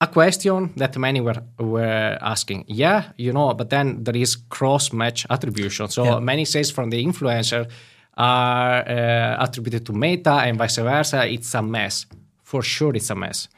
[0.00, 4.92] A question that many were, were asking, yeah, you know, but then there is cross
[4.92, 5.88] match attribution.
[5.88, 6.18] So Yeah.
[6.20, 7.68] many sales from the influencer
[8.16, 11.24] are uh, attributed to Meta and vice versa.
[11.26, 12.06] It's a mess.
[12.42, 13.48] For sure, it's a mess.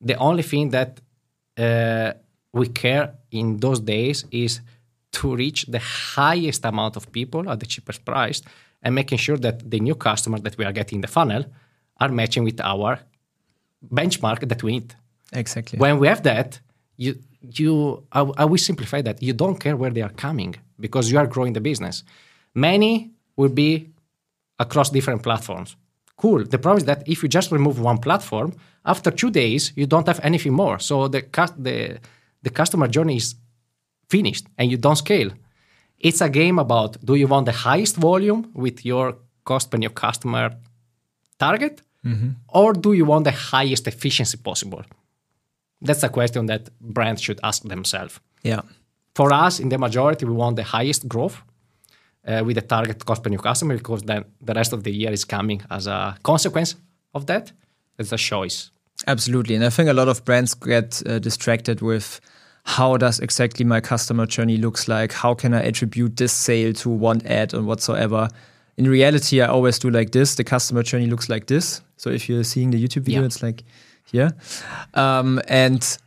[0.00, 1.00] The only thing that
[1.58, 2.12] uh,
[2.52, 4.60] we care in those days is
[5.10, 5.80] to reach the
[6.14, 8.40] highest amount of people at the cheapest price
[8.82, 11.44] and making sure that the new customer that we are getting in the funnel
[12.00, 13.00] are matching with our
[13.94, 14.94] benchmark that we need.
[15.32, 15.78] Exactly.
[15.78, 16.60] When we have that,
[16.96, 19.22] you you I, I will simplify that.
[19.22, 22.04] You don't care where they are coming because you are growing the business.
[22.54, 23.90] Many will be
[24.58, 25.76] across different platforms.
[26.16, 26.44] Cool.
[26.44, 28.52] The problem is that if you just remove one platform,
[28.84, 30.78] after two days you don't have anything more.
[30.78, 31.22] So the
[31.58, 31.98] the
[32.42, 33.34] the customer journey is
[34.08, 35.30] finished and you don't scale.
[35.98, 39.90] It's a game about do you want the highest volume with your cost per new
[39.90, 40.56] customer
[41.38, 41.82] target,
[42.48, 44.82] or do you want the highest efficiency possible?
[45.80, 48.20] That's a question that brands should ask themselves.
[48.42, 48.62] yeah.
[49.14, 51.42] For us, in the majority, we want the highest growth
[52.24, 55.10] uh, with the target cost per new customer because then the rest of the year
[55.10, 56.76] is coming as a consequence
[57.14, 57.50] of that.
[57.98, 58.70] It's a choice.
[59.06, 59.54] Absolutely.
[59.56, 62.20] And I think a lot of brands get uh, distracted with
[62.64, 65.12] how does exactly my customer journey looks like?
[65.12, 68.28] How can I attribute this sale to one ad and whatsoever?
[68.76, 70.34] In reality, I always do like this.
[70.34, 71.80] The customer journey looks like this.
[71.98, 73.26] So if you're seeing the YouTube video, Yeah.
[73.26, 73.64] it's like
[74.12, 74.30] here.
[74.94, 75.98] Um, and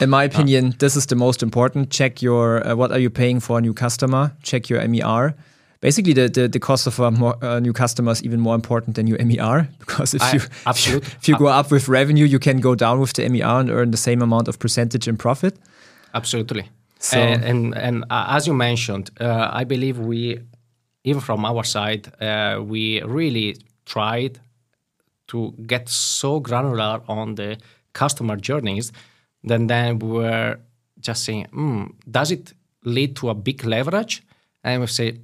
[0.00, 1.90] in my opinion, this is the most important.
[1.90, 4.32] Check your uh, what are you paying for a new customer?
[4.42, 5.34] Check your MER.
[5.82, 8.96] Basically, the, the, the cost of a more, uh, new customer is even more important
[8.96, 11.04] than your MER because if I- you absolute.
[11.20, 13.90] if you go up with revenue, you can go down with the MER and earn
[13.90, 15.54] the same amount of percentage in profit.
[16.14, 16.64] Absolutely.
[16.98, 20.40] So- and and, and uh, as you mentioned, uh, I believe we,
[21.04, 23.56] even from our side, uh, we really
[23.86, 24.38] tried
[25.30, 27.56] to get so granular on the
[27.92, 28.92] customer journeys
[29.42, 30.58] then then we were
[30.98, 32.52] just saying, hmm, does it
[32.84, 34.22] lead to a big leverage?
[34.62, 35.20] And we say,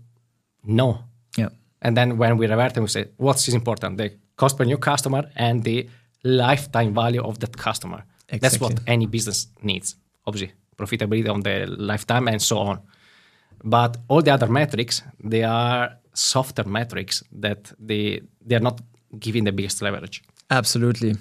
[0.64, 1.04] no.
[1.36, 1.50] Yeah.
[1.82, 3.98] And then when we revert and we say, what is important?
[3.98, 5.88] The cost per new customer and the
[6.24, 8.04] lifetime value of that customer.
[8.28, 8.38] Exactly.
[8.38, 9.96] That's what any business needs,
[10.26, 12.80] obviously, profitability on the lifetime and so on.
[13.62, 18.80] But all the other metrics, they are softer metrics that they they are not
[19.18, 20.22] giving the biggest leverage.
[20.50, 21.16] Absolutely.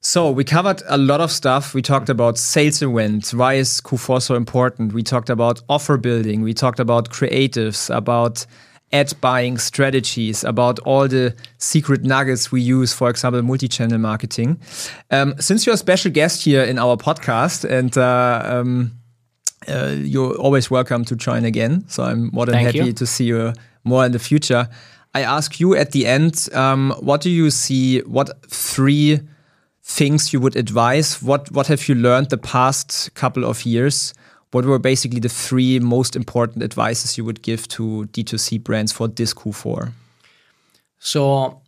[0.00, 1.74] So we covered a lot of stuff.
[1.74, 3.34] We talked about sales events.
[3.34, 4.92] Why is Q4 so important?
[4.92, 6.42] We talked about offer building.
[6.42, 8.46] We talked about creatives, about
[8.92, 14.60] ad buying strategies, about all the secret nuggets we use, for example, multi-channel marketing.
[15.10, 18.92] Um, since you're a special guest here in our podcast, and uh, um,
[19.68, 21.84] uh, you're always welcome to join again.
[21.88, 22.92] So I'm more than Thank happy you.
[22.92, 23.52] to see you
[23.82, 24.68] more in the future.
[25.16, 28.00] I ask you at the end, um, what do you see?
[28.00, 29.20] What three
[29.82, 31.22] things you would advise?
[31.22, 34.12] What what have you learned the past couple of years?
[34.50, 39.08] What were basically the three most important advices you would give to D2C brands for
[39.08, 39.92] this Q4?
[40.98, 41.62] So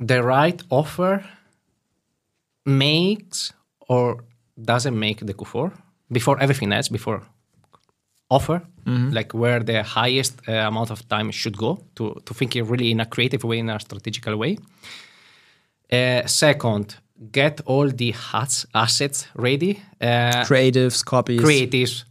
[0.00, 1.24] the right offer
[2.66, 3.52] makes
[3.88, 4.24] or
[4.60, 5.70] doesn't make the Q4
[6.10, 7.22] before everything else, before
[8.36, 8.58] offer,
[9.18, 12.90] like where the highest uh, amount of time should go to, to think it really
[12.90, 14.52] in a creative way, in a strategical way.
[15.92, 16.96] Uh, second,
[17.30, 19.72] get all the hats, assets ready.
[20.00, 21.40] Uh, Creatives, copies.
[21.40, 22.04] creatives,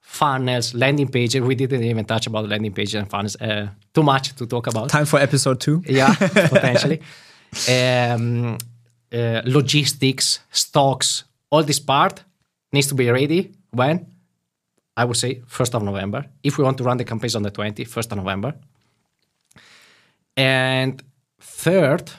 [0.00, 1.40] funnels, landing pages.
[1.42, 3.36] We didn't even touch about landing pages and funnels.
[3.40, 4.88] Uh, too much to talk about.
[4.88, 5.82] Time for episode two.
[5.86, 6.14] Yeah,
[6.54, 7.00] potentially.
[7.68, 8.56] Um,
[9.12, 12.24] uh, logistics, stocks, all this part
[12.72, 14.06] needs to be ready when
[14.98, 16.26] I would say 1st of November.
[16.42, 18.54] If we want to run the campaigns on the 20th, 1st of November.
[20.36, 21.02] And
[21.40, 22.10] third,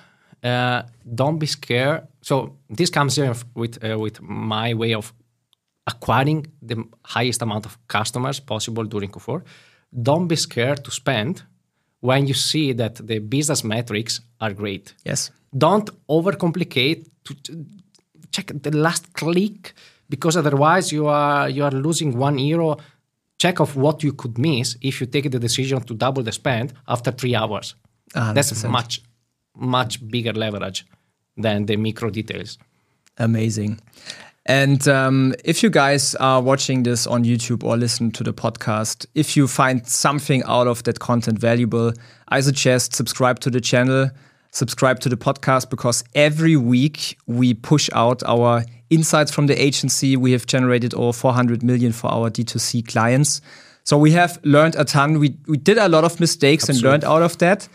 [0.44, 0.84] uh,
[1.22, 2.08] don't be scared.
[2.22, 5.14] So this comes here with uh, with my way of
[5.86, 9.42] acquiring the highest amount of customers possible during Q4.
[10.02, 11.44] Don't be scared to spend
[12.00, 14.94] when you see that the business metrics are great.
[15.04, 15.32] Yes.
[15.52, 17.66] Don't overcomplicate to to
[18.32, 19.74] check the last click
[20.10, 22.78] because otherwise you are you are losing one euro.
[23.40, 26.74] Check of what you could miss if you take the decision to double the spend
[26.90, 27.74] after three hours.
[28.14, 28.70] Ah, That's 100%.
[28.70, 29.02] much
[29.56, 30.86] much bigger leverage
[31.38, 32.58] than the micro details.
[33.18, 33.80] Amazing.
[34.46, 39.06] And um, if you guys are watching this on YouTube or listen to the podcast,
[39.14, 41.94] if you find something out of that content valuable,
[42.30, 44.10] I suggest subscribe to the channel,
[44.52, 50.18] subscribe to the podcast, because every week we push out our insights from the agency.
[50.18, 53.42] We have generated over 400 million for our D2C clients.
[53.84, 55.20] So we have learned a ton.
[55.20, 57.68] We, we did a lot of mistakes and learned out of that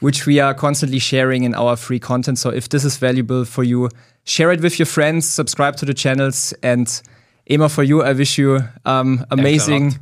[0.00, 2.38] which we are constantly sharing in our free content.
[2.38, 3.88] So if this is valuable for you,
[4.24, 7.02] share it with your friends, subscribe to the channels, and
[7.48, 9.98] Emma, for you, I wish you um, amazing.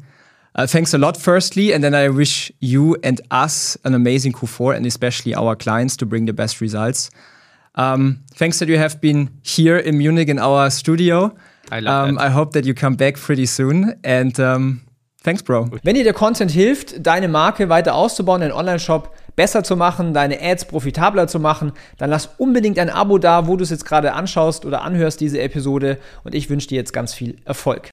[0.56, 4.74] Uh, thanks a lot, firstly, and then I wish you and us an amazing Q4,
[4.74, 7.10] and especially our clients to bring the best results.
[7.74, 11.36] Um, thanks that you have been here in Munich in our studio.
[11.70, 12.24] I love um, that.
[12.24, 14.80] I hope that you come back pretty soon, and um,
[15.22, 15.72] thanks, Bro.
[15.82, 20.40] Wenn dir der Content hilft, deine Marke weiter auszubauen, deinen Online-Shop besser zu machen, deine
[20.40, 24.14] Ads profitabler zu machen, dann lass unbedingt ein Abo da, wo du es jetzt gerade
[24.14, 25.98] anschaust oder anhörst, diese Episode.
[26.24, 27.92] Und ich wünsche dir jetzt ganz viel Erfolg.